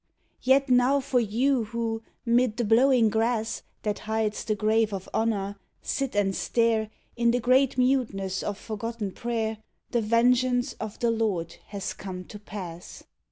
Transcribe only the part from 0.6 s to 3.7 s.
now for you who, 'mid the blowing grass